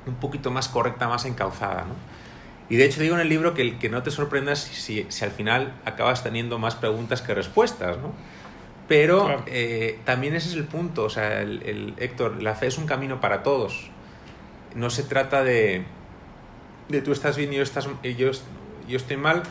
un 0.06 0.16
poquito 0.16 0.50
más 0.50 0.69
correcta, 0.69 1.08
más 1.08 1.25
encauzada. 1.25 1.87
¿no? 1.87 1.94
Y 2.70 2.76
de 2.76 2.84
hecho 2.84 3.00
digo 3.02 3.17
en 3.17 3.20
el 3.20 3.28
libro 3.28 3.52
que, 3.52 3.78
que 3.78 3.88
no 3.90 4.02
te 4.02 4.12
sorprendas 4.12 4.61
si, 4.61 5.05
si, 5.08 5.25
al 5.25 5.32
final 5.32 5.75
acabas 5.84 6.22
teniendo 6.22 6.59
más 6.59 6.76
preguntas 6.76 7.21
que 7.21 7.35
respuestas. 7.35 7.99
¿no? 7.99 8.14
Pero 8.88 9.42
eh, 9.47 9.99
también 10.04 10.35
ese 10.37 10.49
es 10.49 10.54
el 10.54 10.64
punto, 10.64 11.04
o 11.04 11.11
sea, 11.11 11.42
el, 11.42 11.62
el, 11.64 11.94
Héctor, 11.99 12.40
la 12.40 12.54
fe 12.54 12.68
es 12.68 12.78
un 12.78 12.87
camino 12.87 13.21
para 13.21 13.42
todos. 13.42 13.90
No 14.76 14.88
se 14.88 15.02
trata 15.02 15.42
de, 15.42 15.85
de 16.88 17.02
tú 17.02 17.11
estás 17.11 17.37
bien 17.37 17.52
y 17.52 17.56
yo, 17.56 17.62
estás, 17.62 17.88
y 18.04 18.14
yo, 18.14 18.30
yo 18.88 18.97
estoy 18.97 19.16
mal 19.16 19.42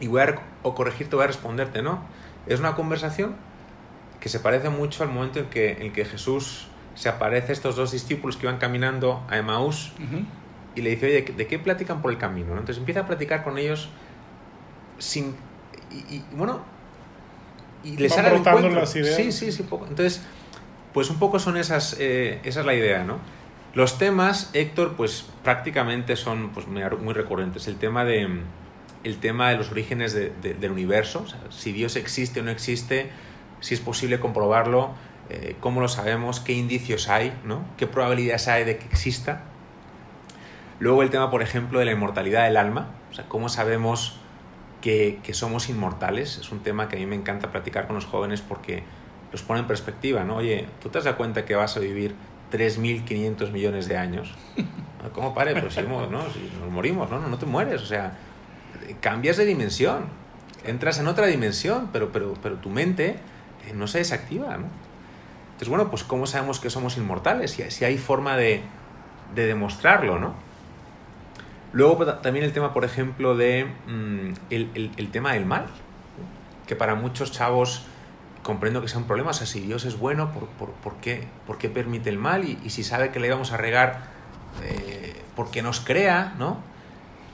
y 0.00 0.06
voy 0.06 0.22
a 0.22 0.40
o 0.62 0.74
corregirte, 0.74 1.16
voy 1.16 1.24
a 1.24 1.28
responderte, 1.28 1.82
¿no? 1.82 2.02
Es 2.46 2.60
una 2.60 2.74
conversación 2.74 3.36
que 4.20 4.28
se 4.28 4.40
parece 4.40 4.70
mucho 4.70 5.02
al 5.02 5.10
momento 5.10 5.38
en 5.38 5.46
que, 5.46 5.72
en 5.80 5.92
que 5.92 6.04
Jesús 6.04 6.68
se 6.94 7.08
aparece 7.08 7.50
a 7.50 7.52
estos 7.52 7.76
dos 7.76 7.92
discípulos 7.92 8.36
que 8.36 8.46
iban 8.46 8.58
caminando 8.58 9.22
a 9.28 9.36
Emaús 9.36 9.92
y 10.74 10.80
le 10.82 10.90
dice, 10.90 11.06
oye, 11.06 11.22
¿de 11.36 11.46
qué 11.46 11.58
platican 11.58 12.02
por 12.02 12.10
el 12.10 12.18
camino? 12.18 12.52
Entonces 12.52 12.78
empieza 12.78 13.00
a 13.00 13.06
platicar 13.06 13.44
con 13.44 13.58
ellos 13.58 13.90
sin... 14.98 15.34
Y, 15.90 16.22
bueno, 16.34 16.62
y 17.84 17.96
les 17.96 18.14
sale 18.14 18.30
las 18.38 18.96
ideas. 18.96 19.16
Sí, 19.16 19.32
sí, 19.32 19.52
sí, 19.52 19.62
poco. 19.64 19.86
Entonces, 19.86 20.22
pues 20.94 21.10
un 21.10 21.18
poco 21.18 21.38
son 21.38 21.56
esas, 21.56 21.96
eh, 21.98 22.40
esa 22.44 22.60
es 22.60 22.66
la 22.66 22.74
idea, 22.74 23.04
¿no? 23.04 23.18
Los 23.74 23.98
temas, 23.98 24.50
Héctor, 24.54 24.94
pues 24.96 25.26
prácticamente 25.42 26.16
son 26.16 26.50
pues, 26.50 26.66
muy, 26.66 27.12
recurrentes. 27.12 27.68
El 27.68 27.76
tema 27.76 28.04
de 28.04 28.40
el 29.04 29.18
tema 29.18 29.50
de 29.50 29.56
los 29.56 29.72
orígenes 29.72 30.14
del 30.14 30.70
universo, 30.70 31.26
si 31.50 31.72
Dios 31.72 31.96
existe 31.96 32.38
o 32.38 32.44
no 32.44 32.52
existe, 32.52 33.10
si 33.58 33.74
es 33.74 33.80
posible 33.80 34.20
comprobarlo, 34.20 34.94
eh, 35.28 35.56
cómo 35.58 35.80
lo 35.80 35.88
sabemos, 35.88 36.38
qué 36.38 36.52
indicios 36.52 37.08
hay, 37.08 37.32
¿no? 37.44 37.64
qué 37.76 37.88
probabilidades 37.88 38.46
hay 38.46 38.64
de 38.64 38.78
que 38.78 38.84
exista. 38.84 39.42
Luego 40.82 41.04
el 41.04 41.10
tema, 41.10 41.30
por 41.30 41.42
ejemplo, 41.42 41.78
de 41.78 41.84
la 41.84 41.92
inmortalidad 41.92 42.42
del 42.42 42.56
alma, 42.56 42.88
o 43.08 43.14
sea, 43.14 43.28
cómo 43.28 43.48
sabemos 43.48 44.16
que, 44.80 45.20
que, 45.22 45.32
somos 45.32 45.68
inmortales, 45.68 46.38
es 46.38 46.50
un 46.50 46.58
tema 46.58 46.88
que 46.88 46.96
a 46.96 46.98
mí 46.98 47.06
me 47.06 47.14
encanta 47.14 47.52
platicar 47.52 47.86
con 47.86 47.94
los 47.94 48.04
jóvenes 48.04 48.40
porque 48.40 48.82
los 49.30 49.42
pone 49.42 49.60
en 49.60 49.68
perspectiva, 49.68 50.24
¿no? 50.24 50.38
Oye, 50.38 50.66
¿tú 50.82 50.88
te 50.88 51.00
das 51.00 51.14
cuenta 51.14 51.44
que 51.44 51.54
vas 51.54 51.76
a 51.76 51.78
vivir 51.78 52.16
3.500 52.50 53.52
millones 53.52 53.86
de 53.86 53.96
años? 53.96 54.34
¿Cómo 55.14 55.32
pare? 55.34 55.52
Pues 55.52 55.72
si, 55.72 55.82
¿no? 55.82 56.08
si 56.32 56.50
nos 56.60 56.68
morimos, 56.68 57.08
¿no? 57.08 57.20
No 57.28 57.38
te 57.38 57.46
mueres, 57.46 57.80
o 57.80 57.86
sea, 57.86 58.18
cambias 59.00 59.36
de 59.36 59.44
dimensión, 59.44 60.06
entras 60.64 60.98
en 60.98 61.06
otra 61.06 61.26
dimensión, 61.26 61.90
pero, 61.92 62.10
pero, 62.10 62.34
pero 62.42 62.56
tu 62.56 62.70
mente 62.70 63.18
eh, 63.68 63.72
no 63.72 63.86
se 63.86 63.98
desactiva, 63.98 64.56
¿no? 64.56 64.66
Entonces, 65.44 65.68
bueno, 65.68 65.90
pues 65.90 66.02
¿cómo 66.02 66.26
sabemos 66.26 66.58
que 66.58 66.70
somos 66.70 66.96
inmortales? 66.96 67.52
Si, 67.52 67.70
si 67.70 67.84
hay 67.84 67.98
forma 67.98 68.36
de, 68.36 68.62
de 69.36 69.46
demostrarlo, 69.46 70.18
¿no? 70.18 70.50
Luego 71.72 71.96
pues, 71.96 72.22
también 72.22 72.44
el 72.44 72.52
tema, 72.52 72.72
por 72.72 72.84
ejemplo, 72.84 73.36
de 73.36 73.64
mm, 73.64 74.32
el, 74.50 74.90
el, 74.96 75.10
tema 75.10 75.32
del 75.32 75.46
mal, 75.46 75.66
que 76.66 76.76
para 76.76 76.94
muchos 76.94 77.32
chavos 77.32 77.86
comprendo 78.42 78.82
que 78.82 78.88
sea 78.88 78.98
un 78.98 79.06
problema, 79.06 79.30
o 79.30 79.34
sea, 79.34 79.46
si 79.46 79.60
Dios 79.60 79.84
es 79.84 79.98
bueno, 79.98 80.32
¿por, 80.32 80.48
por, 80.48 80.70
por, 80.70 80.96
qué, 80.96 81.26
por 81.46 81.58
qué, 81.58 81.68
permite 81.68 82.10
el 82.10 82.18
mal? 82.18 82.44
Y, 82.44 82.70
si 82.70 82.84
sabe 82.84 83.10
que 83.10 83.20
le 83.20 83.30
vamos 83.30 83.52
a 83.52 83.56
regar, 83.56 84.10
eh, 84.64 85.14
porque 85.34 85.62
nos 85.62 85.80
crea, 85.80 86.34
¿no? 86.38 86.60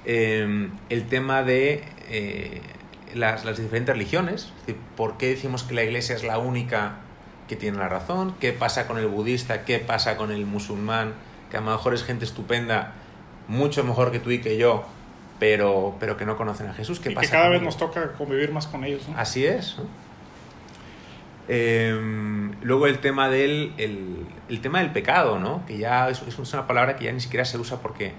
Eh, 0.04 0.70
el 0.88 1.06
tema 1.08 1.42
de 1.42 1.84
eh, 2.08 2.60
las, 3.14 3.44
las, 3.44 3.58
diferentes 3.58 3.94
religiones, 3.94 4.52
es 4.60 4.66
decir, 4.66 4.76
¿por 4.96 5.16
qué 5.16 5.28
decimos 5.28 5.64
que 5.64 5.74
la 5.74 5.82
iglesia 5.82 6.14
es 6.14 6.22
la 6.22 6.38
única 6.38 6.96
que 7.48 7.56
tiene 7.56 7.78
la 7.78 7.88
razón? 7.88 8.34
¿Qué 8.38 8.52
pasa 8.52 8.86
con 8.86 8.98
el 8.98 9.06
budista? 9.08 9.64
¿Qué 9.64 9.78
pasa 9.78 10.16
con 10.16 10.30
el 10.30 10.46
musulmán? 10.46 11.14
Que 11.50 11.56
a 11.56 11.60
lo 11.60 11.70
mejor 11.70 11.94
es 11.94 12.04
gente 12.04 12.24
estupenda, 12.24 12.94
mucho 13.48 13.82
mejor 13.82 14.12
que 14.12 14.20
tú 14.20 14.30
y 14.30 14.40
que 14.40 14.56
yo, 14.56 14.84
pero, 15.38 15.96
pero 15.98 16.16
que 16.16 16.24
no 16.24 16.36
conocen 16.36 16.68
a 16.68 16.74
Jesús. 16.74 17.00
¿Qué 17.00 17.10
y 17.10 17.14
pasa 17.14 17.26
que 17.26 17.32
cada 17.32 17.48
vez 17.48 17.62
nos 17.62 17.76
toca 17.76 18.12
convivir 18.12 18.52
más 18.52 18.66
con 18.66 18.84
ellos. 18.84 19.08
¿no? 19.08 19.18
Así 19.18 19.44
es. 19.44 19.78
¿no? 19.78 19.84
Eh, 21.50 22.50
luego 22.60 22.86
el 22.86 22.98
tema 22.98 23.30
del 23.30 23.72
el, 23.78 24.26
el, 24.50 24.60
tema 24.60 24.80
del 24.80 24.92
pecado, 24.92 25.38
¿no? 25.38 25.64
Que 25.66 25.78
ya 25.78 26.10
es, 26.10 26.20
es, 26.22 26.38
una 26.38 26.66
palabra 26.66 26.96
que 26.96 27.06
ya 27.06 27.12
ni 27.12 27.20
siquiera 27.20 27.46
se 27.46 27.56
usa 27.56 27.80
porque 27.80 28.12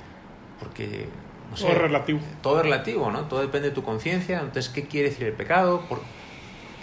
porque 0.60 1.08
no 1.52 1.56
sé, 1.56 1.66
todo 1.66 1.74
es 1.74 1.82
relativo. 1.82 2.20
Todo 2.42 2.58
es 2.58 2.64
relativo, 2.64 3.12
¿no? 3.12 3.26
Todo 3.26 3.42
depende 3.42 3.70
de 3.70 3.76
tu 3.76 3.84
conciencia. 3.84 4.40
Entonces, 4.40 4.70
¿qué 4.70 4.88
quiere 4.88 5.10
decir 5.10 5.28
el 5.28 5.34
pecado? 5.34 5.82
¿Por, 5.88 6.02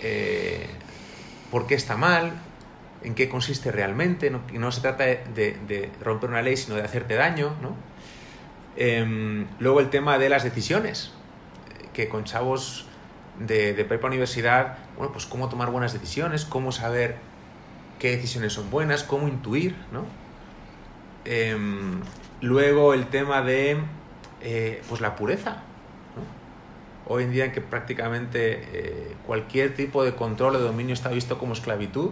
eh, 0.02 0.68
¿Por 1.50 1.66
qué 1.66 1.74
está 1.74 1.96
mal? 1.96 2.32
¿En 3.02 3.16
qué 3.16 3.28
consiste 3.28 3.72
realmente? 3.72 4.30
No, 4.30 4.40
no 4.52 4.70
se 4.70 4.80
trata 4.80 5.04
de, 5.04 5.24
de, 5.34 5.56
de, 5.66 5.90
romper 6.00 6.30
una 6.30 6.42
ley, 6.42 6.56
sino 6.56 6.76
de 6.76 6.82
hacerte 6.82 7.14
daño, 7.14 7.54
¿no? 7.60 7.76
Eh, 8.76 9.46
luego 9.58 9.80
el 9.80 9.90
tema 9.90 10.18
de 10.18 10.28
las 10.28 10.44
decisiones, 10.44 11.12
que 11.92 12.08
con 12.08 12.24
chavos 12.24 12.86
de, 13.38 13.74
de 13.74 13.84
prepa 13.84 14.06
universidad, 14.06 14.78
bueno, 14.96 15.12
pues 15.12 15.26
cómo 15.26 15.48
tomar 15.48 15.70
buenas 15.70 15.92
decisiones, 15.92 16.44
cómo 16.44 16.72
saber 16.72 17.16
qué 17.98 18.10
decisiones 18.10 18.52
son 18.52 18.70
buenas, 18.70 19.02
cómo 19.02 19.28
intuir, 19.28 19.74
¿no? 19.92 20.04
Eh, 21.24 21.56
luego 22.40 22.94
el 22.94 23.06
tema 23.06 23.42
de, 23.42 23.78
eh, 24.42 24.82
pues 24.88 25.00
la 25.00 25.16
pureza. 25.16 25.62
Hoy 27.08 27.24
en 27.24 27.32
día 27.32 27.44
en 27.44 27.52
que 27.52 27.60
prácticamente 27.60 28.62
eh, 28.72 29.16
cualquier 29.26 29.74
tipo 29.74 30.04
de 30.04 30.14
control 30.14 30.56
o 30.56 30.58
dominio 30.58 30.92
está 30.92 31.08
visto 31.10 31.38
como 31.38 31.52
esclavitud, 31.52 32.10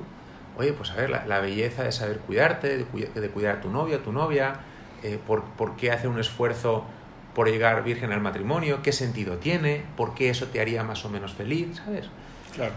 oye, 0.57 0.73
pues 0.73 0.91
a 0.93 0.95
ver, 0.95 1.11
la, 1.11 1.41
belleza 1.41 1.83
de 1.83 1.91
saber 1.91 2.19
cuidarte, 2.19 2.79
de, 2.79 2.85
de, 3.21 3.29
cuidar 3.31 3.57
a 3.57 3.61
tu 3.61 3.71
novia, 3.71 3.97
a 3.97 4.03
tu 4.03 4.13
novia, 4.13 4.61
eh, 5.05 5.21
por, 5.25 5.45
por 5.45 5.77
qué 5.77 5.93
hacer 5.93 6.09
un 6.09 6.19
esfuerzo 6.19 6.85
por 7.35 7.49
llegar 7.49 7.85
virgen 7.85 8.13
al 8.13 8.21
matrimonio, 8.21 8.81
qué 8.83 8.91
sentido 8.91 9.37
tiene, 9.37 9.85
por 9.97 10.15
qué 10.15 10.31
eso 10.31 10.47
te 10.47 10.61
haría 10.61 10.83
más 10.83 11.05
o 11.05 11.11
menos 11.11 11.35
feliz, 11.35 11.77
¿sabes? 11.85 12.07
Claro. 12.55 12.73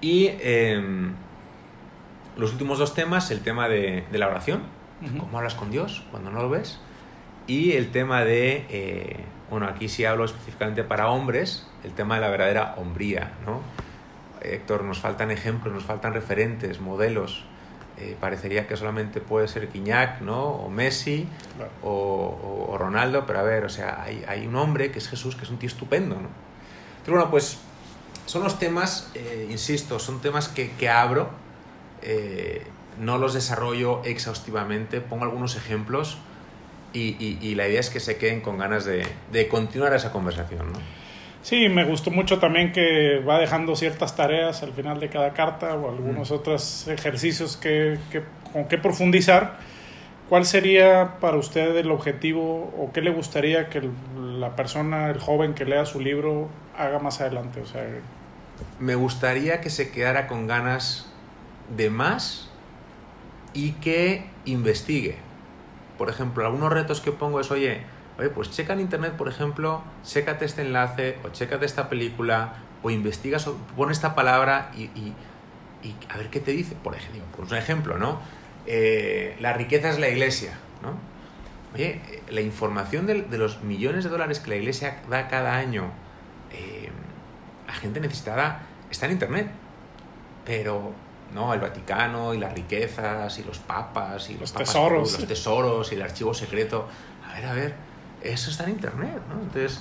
Y 0.00 0.26
eh, 0.30 1.10
los 2.36 2.52
últimos 2.52 2.78
dos 2.78 2.94
temas, 2.94 3.30
el 3.30 3.40
tema 3.40 3.68
de, 3.68 4.04
de 4.10 4.18
la 4.18 4.28
oración, 4.28 4.62
uh 5.02 5.06
-huh. 5.06 5.18
cómo 5.18 5.38
hablas 5.38 5.54
con 5.54 5.70
Dios 5.70 6.04
cuando 6.10 6.30
no 6.30 6.42
lo 6.42 6.50
ves, 6.50 6.80
y 7.46 7.72
el 7.72 7.90
tema 7.90 8.24
de, 8.24 8.66
eh, 8.68 9.24
bueno, 9.50 9.66
aquí 9.66 9.88
sí 9.88 10.04
hablo 10.04 10.26
específicamente 10.26 10.84
para 10.84 11.08
hombres, 11.08 11.66
el 11.82 11.92
tema 11.92 12.16
de 12.16 12.20
la 12.20 12.28
verdadera 12.28 12.74
hombría, 12.76 13.32
¿no? 13.46 13.62
Héctor, 14.42 14.84
nos 14.84 14.98
faltan 14.98 15.30
ejemplos, 15.30 15.72
nos 15.72 15.84
faltan 15.84 16.12
referentes, 16.12 16.80
modelos. 16.80 17.44
Eh, 18.00 18.16
parecería 18.20 18.68
que 18.68 18.76
solamente 18.76 19.20
puede 19.20 19.48
ser 19.48 19.68
Quiñac, 19.68 20.20
¿no? 20.20 20.44
O 20.44 20.70
Messi, 20.70 21.26
claro. 21.56 21.72
o, 21.82 21.90
o, 21.90 22.72
o, 22.72 22.78
Ronaldo, 22.78 23.26
pero 23.26 23.40
a 23.40 23.42
ver, 23.42 23.64
o 23.64 23.68
sea, 23.68 24.02
hay, 24.02 24.24
hay, 24.28 24.46
un 24.46 24.54
hombre 24.54 24.92
que 24.92 25.00
es 25.00 25.08
Jesús, 25.08 25.34
que 25.34 25.42
es 25.42 25.50
un 25.50 25.58
tío 25.58 25.66
estupendo, 25.66 26.14
¿no? 26.14 26.28
Pero 27.04 27.16
bueno, 27.16 27.28
pues 27.30 27.58
son 28.26 28.44
los 28.44 28.58
temas, 28.60 29.10
eh, 29.14 29.48
insisto, 29.50 29.98
son 29.98 30.20
temas 30.20 30.46
que, 30.48 30.70
que 30.72 30.88
abro, 30.88 31.28
eh, 32.02 32.64
no 33.00 33.18
los 33.18 33.34
desarrollo 33.34 34.00
exhaustivamente, 34.04 35.00
pongo 35.00 35.24
algunos 35.24 35.56
ejemplos 35.56 36.18
y, 36.92 37.16
y, 37.18 37.38
y, 37.40 37.56
la 37.56 37.66
idea 37.66 37.80
es 37.80 37.90
que 37.90 37.98
se 37.98 38.16
queden 38.16 38.42
con 38.42 38.58
ganas 38.58 38.84
de, 38.84 39.04
de 39.32 39.48
continuar 39.48 39.92
esa 39.92 40.12
conversación, 40.12 40.72
¿no? 40.72 40.78
Sí, 41.48 41.70
me 41.70 41.84
gustó 41.84 42.10
mucho 42.10 42.38
también 42.38 42.72
que 42.72 43.20
va 43.20 43.38
dejando 43.38 43.74
ciertas 43.74 44.14
tareas 44.14 44.62
al 44.62 44.74
final 44.74 45.00
de 45.00 45.08
cada 45.08 45.32
carta 45.32 45.74
o 45.76 45.88
algunos 45.88 46.30
mm. 46.30 46.34
otros 46.34 46.86
ejercicios 46.88 47.56
que, 47.56 47.98
que, 48.12 48.22
con 48.52 48.68
que 48.68 48.76
profundizar. 48.76 49.56
¿Cuál 50.28 50.44
sería 50.44 51.16
para 51.20 51.38
usted 51.38 51.74
el 51.74 51.90
objetivo 51.90 52.70
o 52.78 52.92
qué 52.92 53.00
le 53.00 53.10
gustaría 53.10 53.70
que 53.70 53.88
la 54.18 54.56
persona, 54.56 55.08
el 55.08 55.20
joven 55.20 55.54
que 55.54 55.64
lea 55.64 55.86
su 55.86 56.00
libro, 56.00 56.50
haga 56.76 56.98
más 56.98 57.22
adelante? 57.22 57.62
O 57.62 57.66
sea, 57.66 57.82
me 58.78 58.94
gustaría 58.94 59.62
que 59.62 59.70
se 59.70 59.90
quedara 59.90 60.26
con 60.26 60.48
ganas 60.48 61.10
de 61.74 61.88
más 61.88 62.50
y 63.54 63.72
que 63.72 64.26
investigue. 64.44 65.16
Por 65.96 66.10
ejemplo, 66.10 66.44
algunos 66.44 66.70
retos 66.70 67.00
que 67.00 67.10
pongo 67.10 67.40
es, 67.40 67.50
oye, 67.50 67.80
oye, 68.18 68.28
pues 68.30 68.50
checa 68.50 68.72
en 68.72 68.80
internet, 68.80 69.12
por 69.12 69.28
ejemplo, 69.28 69.82
chécate 70.04 70.44
este 70.44 70.62
enlace 70.62 71.18
o 71.24 71.28
chécate 71.28 71.64
esta 71.64 71.88
película 71.88 72.54
o 72.82 72.90
investiga, 72.90 73.38
pon 73.76 73.90
esta 73.90 74.14
palabra 74.14 74.70
y, 74.76 74.84
y, 74.84 75.14
y, 75.82 75.94
a 76.08 76.16
ver 76.16 76.28
qué 76.28 76.40
te 76.40 76.52
dice. 76.52 76.74
Por 76.74 76.94
ejemplo, 76.94 77.22
pues 77.36 77.50
un 77.50 77.56
ejemplo, 77.56 77.98
¿no? 77.98 78.20
Eh, 78.66 79.36
la 79.40 79.52
riqueza 79.52 79.90
es 79.90 79.98
la 79.98 80.08
iglesia, 80.08 80.52
¿no? 80.82 80.94
Oye, 81.74 82.00
la 82.30 82.40
información 82.40 83.06
de, 83.06 83.22
de, 83.22 83.38
los 83.38 83.62
millones 83.62 84.04
de 84.04 84.10
dólares 84.10 84.40
que 84.40 84.50
la 84.50 84.56
iglesia 84.56 85.02
da 85.08 85.28
cada 85.28 85.54
año, 85.54 85.90
eh, 86.52 86.90
la 87.66 87.74
gente 87.74 88.00
necesitada 88.00 88.62
está 88.90 89.06
en 89.06 89.12
internet, 89.12 89.50
pero 90.44 90.92
no, 91.34 91.52
el 91.52 91.60
Vaticano 91.60 92.32
y 92.34 92.38
las 92.38 92.54
riquezas 92.54 93.38
y 93.38 93.44
los 93.44 93.58
papas 93.58 94.30
y 94.30 94.32
los, 94.32 94.40
los 94.42 94.52
papas, 94.52 94.68
tesoros, 94.68 95.12
los 95.12 95.28
tesoros 95.28 95.92
y 95.92 95.94
el 95.94 96.02
archivo 96.02 96.32
secreto. 96.32 96.88
A 97.28 97.34
ver, 97.34 97.46
a 97.46 97.52
ver, 97.52 97.74
eso 98.22 98.50
está 98.50 98.64
en 98.64 98.70
internet, 98.70 99.20
¿no? 99.28 99.40
Entonces, 99.42 99.80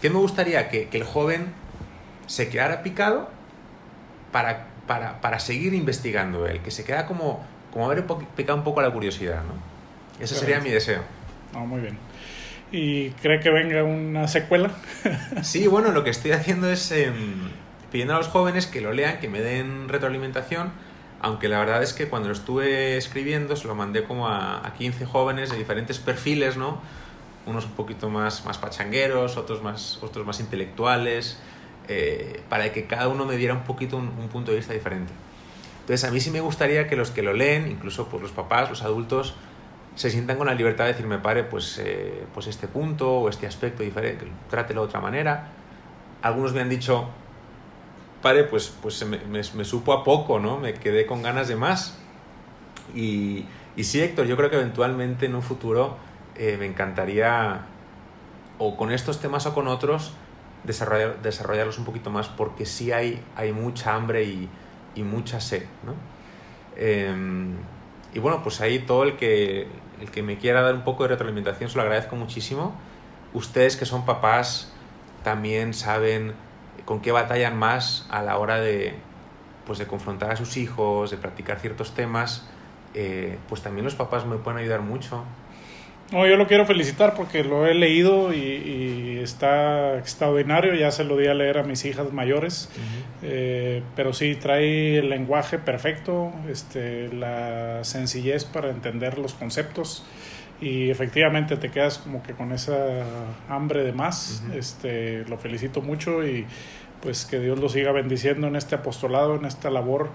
¿qué 0.00 0.10
me 0.10 0.18
gustaría? 0.18 0.68
Que, 0.68 0.88
que 0.88 0.98
el 0.98 1.04
joven 1.04 1.52
se 2.26 2.48
quedara 2.48 2.82
picado 2.82 3.30
para, 4.32 4.66
para, 4.86 5.20
para, 5.20 5.38
seguir 5.38 5.74
investigando 5.74 6.46
él, 6.46 6.60
que 6.60 6.70
se 6.70 6.84
queda 6.84 7.06
como, 7.06 7.44
como 7.72 7.86
haber 7.86 8.04
picado 8.36 8.58
un 8.58 8.64
poco 8.64 8.82
la 8.82 8.90
curiosidad, 8.90 9.42
¿no? 9.44 10.22
Ese 10.22 10.34
sería 10.34 10.60
mi 10.60 10.70
deseo. 10.70 11.02
No, 11.52 11.66
muy 11.66 11.80
bien. 11.80 11.98
¿Y 12.72 13.10
cree 13.10 13.38
que 13.40 13.50
venga 13.50 13.84
una 13.84 14.26
secuela? 14.28 14.70
sí, 15.42 15.66
bueno, 15.66 15.92
lo 15.92 16.02
que 16.04 16.10
estoy 16.10 16.32
haciendo 16.32 16.70
es 16.70 16.90
eh, 16.90 17.12
pidiendo 17.92 18.14
a 18.14 18.18
los 18.18 18.28
jóvenes 18.28 18.66
que 18.66 18.80
lo 18.80 18.92
lean, 18.92 19.18
que 19.20 19.28
me 19.28 19.40
den 19.40 19.88
retroalimentación, 19.88 20.72
aunque 21.20 21.48
la 21.48 21.58
verdad 21.58 21.82
es 21.82 21.92
que 21.92 22.08
cuando 22.08 22.28
lo 22.28 22.34
estuve 22.34 22.96
escribiendo 22.96 23.56
se 23.56 23.68
lo 23.68 23.74
mandé 23.74 24.04
como 24.04 24.28
a, 24.28 24.66
a 24.66 24.74
15 24.74 25.06
jóvenes 25.06 25.50
de 25.50 25.58
diferentes 25.58 25.98
perfiles, 25.98 26.56
¿no? 26.56 26.80
Unos 27.46 27.64
un 27.64 27.72
poquito 27.72 28.10
más, 28.10 28.44
más 28.44 28.58
pachangueros, 28.58 29.36
otros 29.36 29.62
más, 29.62 29.98
otros 30.02 30.26
más 30.26 30.40
intelectuales, 30.40 31.38
eh, 31.88 32.42
para 32.48 32.72
que 32.72 32.86
cada 32.86 33.08
uno 33.08 33.24
me 33.24 33.36
diera 33.36 33.54
un 33.54 33.62
poquito 33.64 33.96
un, 33.96 34.08
un, 34.18 34.28
punto 34.28 34.50
de 34.50 34.58
vista 34.58 34.72
diferente. 34.74 35.12
Entonces 35.80 36.08
a 36.08 36.12
mí 36.12 36.20
sí 36.20 36.30
me 36.30 36.40
gustaría 36.40 36.88
que 36.88 36.96
los 36.96 37.10
que 37.10 37.22
lo 37.22 37.32
leen, 37.32 37.70
incluso 37.70 38.08
pues, 38.08 38.22
los 38.22 38.32
papás, 38.32 38.68
los 38.68 38.82
adultos, 38.82 39.34
se 39.94 40.10
sientan 40.10 40.36
con 40.36 40.46
la 40.46 40.54
libertad 40.54 40.84
de 40.84 40.92
decirme, 40.92 41.18
padre, 41.18 41.44
pues, 41.44 41.78
eh, 41.78 42.24
pues 42.34 42.48
este 42.48 42.68
punto 42.68 43.10
o 43.10 43.28
este 43.28 43.46
aspecto 43.46 43.82
diferente, 43.82 44.26
trátelo 44.50 44.82
de 44.82 44.88
otra 44.88 45.00
manera. 45.00 45.52
Algunos 46.22 46.52
me 46.52 46.60
han 46.60 46.68
dicho, 46.68 47.08
padre, 48.20 48.44
pues, 48.44 48.74
pues 48.82 49.04
me, 49.06 49.18
me, 49.18 49.40
me, 49.54 49.64
supo 49.64 49.92
a 49.92 50.04
poco, 50.04 50.38
¿no? 50.38 50.58
Me 50.58 50.74
quedé 50.74 51.06
con 51.06 51.22
ganas 51.22 51.48
de 51.48 51.56
más. 51.56 51.98
Y, 52.94 53.46
y 53.76 53.84
sí, 53.84 54.00
Héctor, 54.00 54.26
yo 54.26 54.36
creo 54.36 54.50
que 54.50 54.56
eventualmente 54.56 55.26
en 55.26 55.34
un 55.34 55.42
futuro 55.42 55.96
eh, 56.38 56.56
me 56.58 56.66
encantaría, 56.66 57.62
o 58.58 58.76
con 58.76 58.92
estos 58.92 59.20
temas 59.20 59.46
o 59.46 59.54
con 59.54 59.68
otros, 59.68 60.12
desarrollar, 60.64 61.22
desarrollarlos 61.22 61.78
un 61.78 61.84
poquito 61.84 62.10
más 62.10 62.28
porque 62.28 62.66
sí 62.66 62.92
hay, 62.92 63.22
hay 63.36 63.52
mucha 63.52 63.94
hambre 63.94 64.24
y, 64.24 64.48
y 64.94 65.02
mucha 65.02 65.40
sed, 65.40 65.64
¿no? 65.84 65.94
Eh, 66.76 67.14
y 68.16 68.18
bueno, 68.18 68.42
pues 68.42 68.62
ahí 68.62 68.78
todo 68.78 69.02
el 69.02 69.16
que, 69.16 69.66
el 70.00 70.10
que 70.10 70.22
me 70.22 70.38
quiera 70.38 70.62
dar 70.62 70.74
un 70.74 70.84
poco 70.84 71.02
de 71.02 71.10
retroalimentación 71.10 71.68
se 71.68 71.76
lo 71.76 71.82
agradezco 71.82 72.16
muchísimo. 72.16 72.74
Ustedes 73.34 73.76
que 73.76 73.84
son 73.84 74.06
papás 74.06 74.72
también 75.22 75.74
saben 75.74 76.32
con 76.86 77.00
qué 77.02 77.12
batallan 77.12 77.58
más 77.58 78.06
a 78.10 78.22
la 78.22 78.38
hora 78.38 78.58
de, 78.58 78.94
pues 79.66 79.78
de 79.78 79.86
confrontar 79.86 80.30
a 80.30 80.36
sus 80.36 80.56
hijos, 80.56 81.10
de 81.10 81.18
practicar 81.18 81.60
ciertos 81.60 81.92
temas. 81.92 82.48
Eh, 82.94 83.38
pues 83.50 83.60
también 83.60 83.84
los 83.84 83.94
papás 83.94 84.24
me 84.24 84.36
pueden 84.36 84.60
ayudar 84.60 84.80
mucho. 84.80 85.24
No, 86.12 86.24
yo 86.26 86.36
lo 86.36 86.46
quiero 86.46 86.64
felicitar 86.66 87.14
porque 87.14 87.42
lo 87.42 87.66
he 87.66 87.74
leído 87.74 88.32
y, 88.32 88.38
y, 88.38 89.18
está 89.22 89.98
extraordinario. 89.98 90.74
Ya 90.74 90.90
se 90.92 91.02
lo 91.02 91.16
di 91.16 91.26
a 91.26 91.34
leer 91.34 91.58
a 91.58 91.62
mis 91.64 91.84
hijas 91.84 92.12
mayores. 92.12 92.68
Uh 92.72 92.78
-huh. 92.78 93.04
eh, 93.22 93.82
pero 93.96 94.12
sí, 94.12 94.36
trae 94.36 94.98
el 94.98 95.10
lenguaje 95.10 95.58
perfecto, 95.58 96.32
este, 96.48 97.12
la 97.12 97.82
sencillez 97.82 98.44
para 98.44 98.70
entender 98.70 99.18
los 99.18 99.34
conceptos. 99.34 100.04
y 100.58 100.88
efectivamente 100.88 101.58
te 101.58 101.70
quedas 101.70 101.98
como 101.98 102.22
que 102.22 102.32
con 102.32 102.50
esa 102.52 103.04
hambre 103.48 103.82
de 103.84 103.92
más. 103.92 104.42
este, 104.54 105.24
lo 105.28 105.36
felicito 105.36 105.82
mucho 105.82 106.26
y 106.26 106.46
pues 107.02 107.26
que 107.26 107.38
Dios 107.40 107.58
lo 107.58 107.68
siga 107.68 107.92
bendiciendo 107.92 108.46
en 108.46 108.56
este 108.56 108.74
apostolado, 108.74 109.36
en 109.36 109.44
esta 109.44 109.70
labor, 109.70 110.10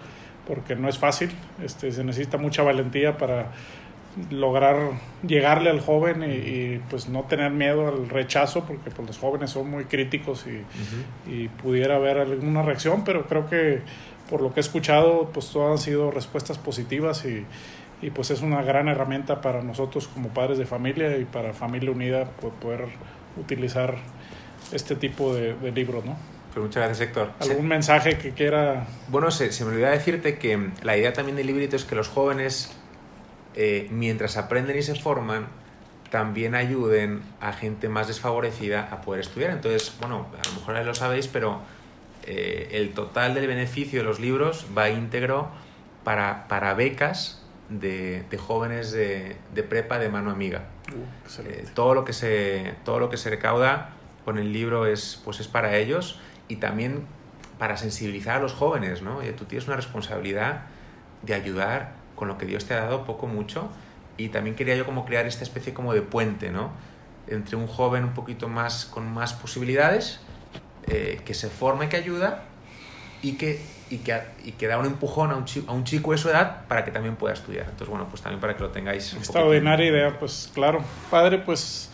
porque 0.48 0.75
no 0.75 0.89
es 0.89 0.98
fácil, 0.98 1.29
este, 1.63 1.91
se 1.91 2.03
necesita 2.03 2.38
mucha 2.38 2.63
valentía 2.63 3.17
para 3.17 3.51
lograr 4.30 4.91
llegarle 5.25 5.70
al 5.70 5.80
joven 5.80 6.24
y, 6.24 6.80
pues 6.89 7.08
no 7.08 7.24
tener 7.24 7.51
miedo 7.51 7.88
al 7.88 8.10
rechazo 8.10 8.65
porque 8.65 8.91
pues 8.91 9.08
los 9.08 9.18
jóvenes 9.18 9.51
son 9.51 9.70
muy 9.70 9.86
críticos 9.86 10.46
y, 10.48 11.32
y, 11.32 11.48
pudiera 11.48 11.96
haber 11.96 12.18
alguna 12.18 12.62
reacción 12.62 13.03
pero 13.03 13.25
creo 13.27 13.50
que 13.50 13.82
por 14.30 14.41
lo 14.41 14.53
que 14.53 14.60
he 14.60 14.63
escuchado 14.63 15.30
pues 15.34 15.50
todas 15.51 15.72
han 15.72 15.77
sido 15.77 16.12
respuestas 16.12 16.58
positivas 16.58 17.25
y, 17.25 17.46
y 18.01 18.10
pues 18.10 18.32
es 18.32 18.41
una 18.41 18.62
gran 18.63 18.88
herramienta 18.88 19.41
para 19.41 19.62
nosotros 19.62 20.08
como 20.08 20.30
padres 20.30 20.58
de 20.58 20.65
familia 20.65 21.18
y 21.18 21.25
para 21.25 21.53
Familia 21.53 21.91
Unida 21.91 22.30
pues, 22.39 22.53
poder 22.60 22.88
utilizar 23.38 23.96
este 24.72 24.96
tipo 24.96 25.34
de, 25.34 25.53
de 25.53 25.72
libros, 25.72 26.03
¿no? 26.06 26.18
Pues 26.53 26.65
muchas 26.65 26.84
gracias, 26.84 27.08
Héctor. 27.08 27.32
¿Algún 27.39 27.68
mensaje 27.68 28.18
que 28.18 28.32
quiera...? 28.32 28.86
Bueno, 29.08 29.32
se, 29.32 29.53
se 29.53 29.63
me 29.63 29.72
olvidó 29.72 29.89
decirte 29.89 30.38
que 30.38 30.72
la 30.82 30.98
idea 30.98 31.13
también 31.13 31.38
del 31.38 31.48
librito 31.48 31.77
es 31.77 31.86
que 31.86 31.96
los 31.96 32.10
jóvenes, 32.10 32.75
eh, 33.55 33.88
mientras 33.91 34.38
aprenden 34.38 34.77
y 34.77 34.81
se 34.81 34.96
forman, 34.96 35.48
también 36.10 36.55
ayuden 36.55 37.22
a 37.39 37.53
gente 37.53 37.89
más 37.89 38.08
desfavorecida 38.08 38.89
a 38.91 39.01
poder 39.01 39.22
estudiar. 39.22 39.51
Entonces, 39.51 39.93
bueno, 40.00 40.27
a 40.34 40.48
lo 40.50 40.55
mejor 40.55 40.86
lo 40.86 40.93
sabéis, 40.93 41.27
pero 41.27 41.62
eh, 42.24 42.70
el 42.74 42.93
total 42.93 43.34
del 43.34 43.48
beneficio 43.48 44.00
de 44.00 44.05
los 44.05 44.20
libros 44.20 44.67
va 44.77 44.89
íntegro 44.89 45.50
para, 46.03 46.48
para 46.48 46.74
becas 46.74 47.41
de, 47.70 48.24
de 48.29 48.38
jóvenes 48.38 48.91
de, 48.91 49.38
de, 49.53 49.63
prepa 49.63 50.00
de 50.00 50.10
mano 50.10 50.29
amiga. 50.29 50.65
Uh, 50.93 51.41
eh, 51.43 51.65
todo, 51.74 51.93
lo 51.93 52.03
que 52.03 52.13
se, 52.13 52.75
todo 52.84 53.00
lo 53.00 53.10
que 53.10 53.17
se 53.17 53.29
recauda 53.29 53.91
con 54.25 54.38
el 54.38 54.51
libro 54.51 54.86
es, 54.86 55.22
pues 55.24 55.39
es 55.39 55.48
para 55.48 55.77
ellos 55.77 56.20
y 56.48 56.58
también 56.58 57.05
para 57.58 57.77
sensibilizar 57.77 58.38
a 58.38 58.39
los 58.39 58.53
jóvenes, 58.53 59.01
¿no? 59.01 59.17
Oye, 59.17 59.31
tú 59.34 59.46
tienes 59.46 59.67
una 59.67 59.77
responsabilidad 59.77 60.63
de 61.22 61.34
ayudar 61.34 61.93
con 62.21 62.27
lo 62.27 62.37
que 62.37 62.45
Dios 62.45 62.65
te 62.65 62.75
ha 62.75 62.81
dado, 62.81 63.03
poco, 63.03 63.25
mucho, 63.25 63.67
y 64.15 64.29
también 64.29 64.55
quería 64.55 64.75
yo 64.75 64.85
como 64.85 65.05
crear 65.05 65.25
esta 65.25 65.43
especie 65.43 65.73
como 65.73 65.91
de 65.91 66.03
puente, 66.03 66.51
¿no? 66.51 66.69
Entre 67.25 67.55
un 67.55 67.65
joven 67.65 68.03
un 68.03 68.13
poquito 68.13 68.47
más, 68.47 68.85
con 68.85 69.11
más 69.11 69.33
posibilidades, 69.33 70.19
eh, 70.85 71.19
que 71.25 71.33
se 71.33 71.49
forme, 71.49 71.89
que 71.89 71.97
ayuda, 71.97 72.43
y 73.23 73.37
que 73.37 73.59
y 73.89 73.97
que, 73.97 74.21
y 74.45 74.51
que 74.51 74.67
da 74.67 74.77
un 74.77 74.85
empujón 74.85 75.31
a 75.31 75.35
un, 75.35 75.45
chico, 75.45 75.71
a 75.71 75.73
un 75.73 75.83
chico 75.83 76.11
de 76.11 76.19
su 76.19 76.29
edad 76.29 76.67
para 76.67 76.85
que 76.85 76.91
también 76.91 77.15
pueda 77.15 77.33
estudiar. 77.33 77.63
Entonces, 77.63 77.89
bueno, 77.89 78.05
pues 78.07 78.21
también 78.21 78.39
para 78.39 78.55
que 78.55 78.61
lo 78.61 78.69
tengáis. 78.69 79.15
Extraordinaria 79.15 79.87
idea, 79.87 80.19
pues 80.19 80.51
claro. 80.53 80.83
Padre, 81.09 81.39
pues 81.39 81.89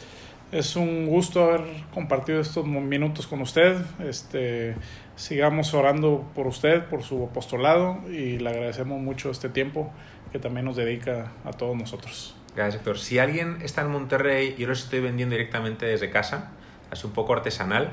es 0.52 0.76
un 0.76 1.08
gusto 1.08 1.46
haber 1.46 1.62
compartido 1.94 2.42
estos 2.42 2.66
minutos 2.66 3.28
con 3.28 3.40
usted. 3.40 3.78
Este, 4.00 4.76
sigamos 5.16 5.74
orando 5.74 6.30
por 6.36 6.48
usted, 6.48 6.84
por 6.84 7.02
su 7.02 7.24
apostolado 7.24 8.00
y 8.10 8.40
le 8.40 8.50
agradecemos 8.50 9.02
mucho 9.02 9.32
este 9.32 9.48
tiempo 9.48 9.92
que 10.32 10.40
también 10.40 10.66
nos 10.66 10.76
dedica 10.76 11.32
a 11.46 11.52
todos 11.52 11.76
nosotros. 11.76 12.36
Gracias, 12.56 12.76
Héctor. 12.76 12.98
Si 12.98 13.20
alguien 13.20 13.58
está 13.62 13.82
en 13.82 13.92
Monterrey, 13.92 14.56
yo 14.58 14.68
los 14.68 14.84
estoy 14.84 15.00
vendiendo 15.00 15.34
directamente 15.36 15.86
desde 15.86 16.10
casa, 16.10 16.52
así 16.90 17.06
un 17.06 17.14
poco 17.14 17.34
artesanal 17.34 17.92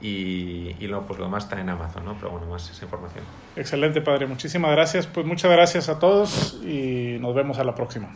y, 0.00 0.74
y 0.78 0.86
luego 0.86 1.06
pues 1.06 1.18
lo 1.18 1.26
demás 1.26 1.44
está 1.44 1.60
en 1.60 1.68
Amazon, 1.68 2.04
¿no? 2.04 2.14
Pero 2.14 2.30
bueno, 2.30 2.46
más 2.46 2.70
esa 2.70 2.84
información. 2.84 3.24
Excelente, 3.56 4.00
padre. 4.00 4.26
Muchísimas 4.26 4.70
gracias. 4.72 5.06
Pues 5.06 5.26
muchas 5.26 5.50
gracias 5.50 5.88
a 5.88 5.98
todos 5.98 6.60
y 6.62 7.18
nos 7.20 7.34
vemos 7.34 7.58
a 7.58 7.64
la 7.64 7.74
próxima. 7.74 8.08